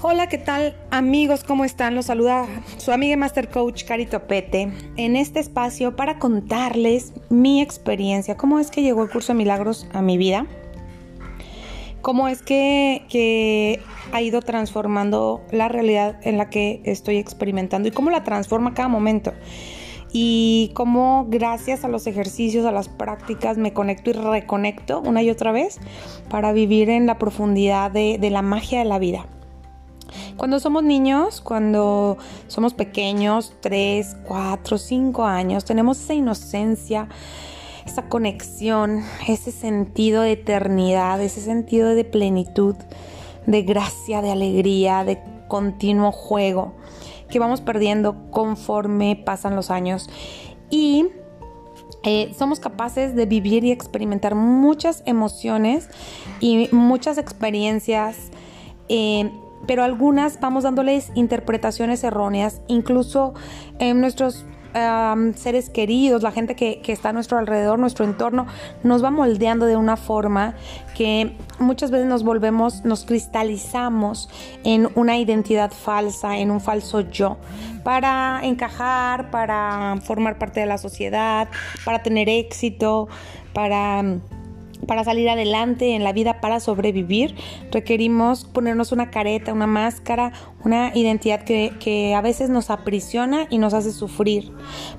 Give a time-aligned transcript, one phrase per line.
[0.00, 1.42] Hola, ¿qué tal amigos?
[1.42, 1.96] ¿Cómo están?
[1.96, 8.36] Los saluda su amiga Master Coach Carito Pete en este espacio para contarles mi experiencia,
[8.36, 10.46] cómo es que llegó el curso de milagros a mi vida,
[12.00, 13.80] cómo es que,
[14.12, 18.88] ha ido transformando la realidad en la que estoy experimentando y cómo la transforma cada
[18.88, 19.32] momento
[20.12, 25.30] y cómo gracias a los ejercicios, a las prácticas, me conecto y reconecto una y
[25.30, 25.80] otra vez
[26.30, 29.26] para vivir en la profundidad de la magia de la vida.
[30.38, 37.08] Cuando somos niños, cuando somos pequeños, 3, 4, 5 años, tenemos esa inocencia,
[37.84, 42.76] esa conexión, ese sentido de eternidad, ese sentido de plenitud,
[43.46, 46.74] de gracia, de alegría, de continuo juego
[47.28, 50.08] que vamos perdiendo conforme pasan los años.
[50.70, 51.06] Y
[52.04, 55.88] eh, somos capaces de vivir y experimentar muchas emociones
[56.38, 58.30] y muchas experiencias
[58.88, 59.32] eh,
[59.66, 63.34] pero algunas vamos dándoles interpretaciones erróneas, incluso
[63.78, 64.44] en nuestros
[65.36, 68.46] seres queridos, la gente que, está a nuestro alrededor, nuestro entorno,
[68.82, 70.54] nos va moldeando de una forma
[70.96, 74.28] que muchas veces nos volvemos, nos cristalizamos
[74.64, 77.38] en una identidad falsa, en un falso yo,
[77.82, 81.48] para encajar, para formar parte de la sociedad,
[81.84, 83.08] para tener éxito,
[83.52, 84.02] para
[84.86, 87.34] para salir adelante en la vida, para sobrevivir,
[87.70, 90.32] requerimos ponernos una careta, una máscara,
[90.64, 94.52] una identidad que, a veces nos aprisiona y nos hace sufrir.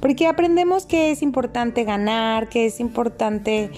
[0.00, 3.70] Porque aprendemos que es importante ganar, que es importante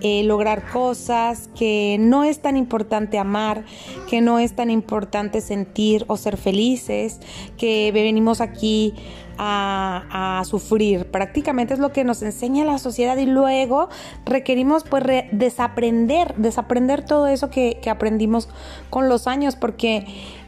[0.00, 3.64] eh, lograr cosas, que no es tan importante amar,
[4.08, 7.20] que no es tan importante sentir o ser felices,
[7.56, 8.94] que venimos aquí
[9.38, 11.10] a, sufrir.
[11.10, 13.88] Prácticamente es lo que nos enseña la sociedad y luego
[14.24, 18.48] requerimos pues desaprender, desaprender todo eso que, aprendimos
[18.90, 20.06] con los años porque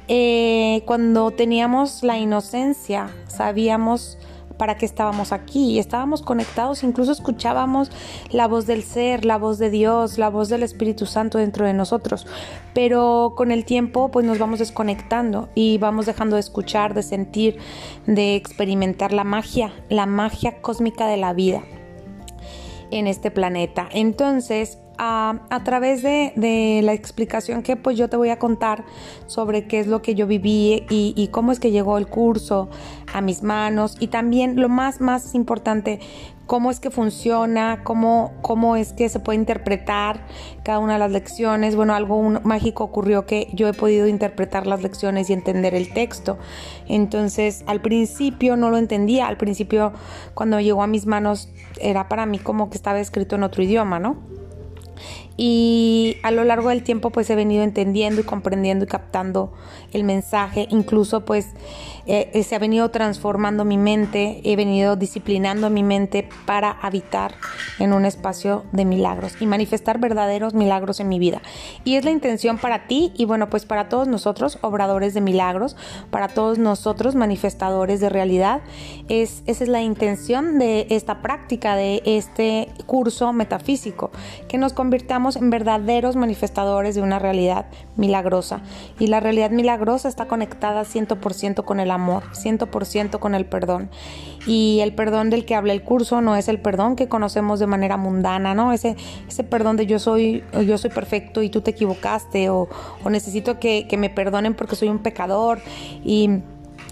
[0.09, 4.19] eh, cuando teníamos la inocencia sabíamos
[4.59, 7.91] para qué estábamos aquí estábamos conectados, incluso escuchábamos
[8.31, 11.73] la voz del ser, la voz de Dios, la voz del Espíritu Santo dentro de
[11.73, 12.27] nosotros.
[12.75, 17.59] Pero con el tiempo pues nos vamos desconectando y vamos dejando de escuchar, de sentir,
[18.07, 21.63] de experimentar la magia, la magia cósmica de la vida
[22.91, 23.89] en este planeta.
[23.93, 28.85] Entonces, a, través de, la explicación que pues yo te voy a contar
[29.27, 32.69] sobre qué es lo que yo viví y, cómo es que llegó el curso
[33.13, 36.01] a mis manos y también lo más más importante
[36.47, 40.27] cómo es que funciona, cómo, cómo es que se puede interpretar
[40.65, 41.77] cada una de las lecciones.
[41.77, 46.39] Bueno, algo mágico ocurrió que yo he podido interpretar las lecciones y entender el texto.
[46.89, 49.93] Entonces, al principio no lo entendía, al principio
[50.33, 51.51] cuando llegó a mis manos
[51.83, 54.38] era para mí como que estaba escrito en otro idioma, ¿no?
[55.41, 59.53] Y a lo largo del tiempo pues he venido entendiendo y comprendiendo y captando
[59.93, 61.47] el mensaje, incluso pues
[62.07, 67.35] eh, eh, se ha venido transformando mi mente, he venido disciplinando mi mente para habitar
[67.79, 71.41] en un espacio de milagros y manifestar verdaderos milagros en mi vida.
[71.85, 75.77] Y es la intención para ti y bueno pues para todos nosotros, obradores de milagros,
[76.11, 78.63] para todos nosotros, manifestadores de realidad,
[79.09, 84.11] es, esa es la intención de esta práctica, de este curso metafísico,
[84.49, 87.67] que nos convirtamos en verdaderos manifestadores de una realidad
[87.97, 88.61] milagrosa.
[88.99, 93.91] Y la realidad milagrosa está conectada 100% con el amor, 100% con el perdón.
[94.47, 97.67] Y el perdón del que habla el curso no es el perdón que conocemos de
[97.67, 98.73] manera mundana, ¿no?
[98.73, 98.97] Ese,
[99.29, 102.69] ese perdón de yo soy, yo soy perfecto y tú te equivocaste o,
[103.11, 105.61] necesito que, que me perdonen porque soy un pecador.
[106.05, 106.43] Y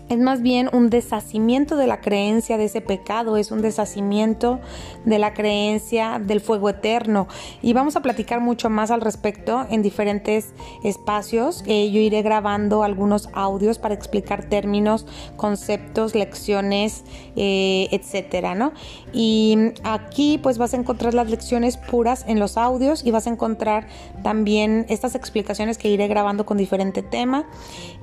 [0.09, 4.61] es más bien un deshacimiento de la creencia de ese pecado, es un deshacimiento
[5.05, 7.27] de la creencia del fuego eterno.
[7.61, 11.65] Y vamos a platicar mucho más al respecto en diferentes espacios.
[11.67, 15.07] Eh, yo iré grabando algunos audios para explicar términos,
[15.37, 17.03] conceptos, lecciones,
[17.35, 18.73] eh, etcétera, ¿no?
[19.13, 23.31] Y aquí pues vas a encontrar las lecciones puras en los audios y vas a
[23.31, 23.89] encontrar
[24.23, 27.47] también estas explicaciones que iré grabando con diferente tema.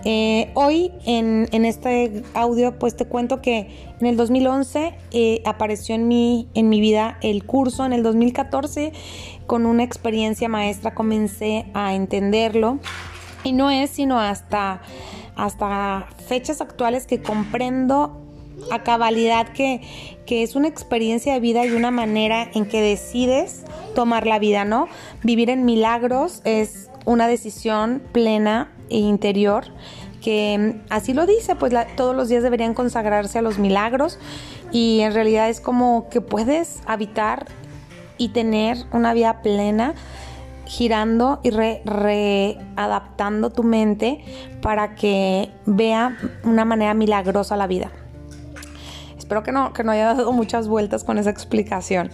[0.04, 1.64] Eh, hoy en, en
[2.34, 3.70] audio, pues te cuento que
[4.00, 8.94] en el 2011 eh, apareció en mi, en mi vida el curso, en el 2014
[9.46, 12.80] con una experiencia maestra comencé a entenderlo.
[13.44, 14.82] Y no es sino hasta,
[15.36, 18.20] hasta fechas actuales que comprendo
[18.72, 19.82] a cabalidad que,
[20.26, 23.66] que es una experiencia de vida y una manera en que decides
[23.96, 24.88] tomar la vida, ¿no?
[25.24, 29.66] Vivir en milagros es una decisión plena e interior
[30.24, 34.18] que mm, así lo dice, pues todos los días deberían consagrarse a los milagros
[34.72, 37.46] y en realidad es como que puedes habitar
[38.18, 39.94] y tener una vida plena
[40.66, 44.24] girando y readaptando tu mente
[44.62, 47.92] para que vea una manera milagrosa la vida.
[49.18, 52.12] Espero que no, que no haya dado muchas vueltas con esa explicación.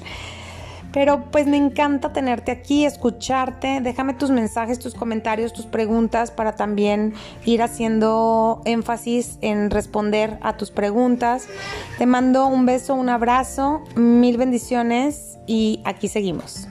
[0.91, 3.79] Pero pues me encanta tenerte aquí, escucharte.
[3.81, 7.13] Déjame tus mensajes, tus comentarios, tus preguntas para también
[7.45, 11.47] ir haciendo énfasis en responder a tus preguntas.
[11.97, 16.67] Te mando un beso, un abrazo, mil bendiciones y aquí seguimos.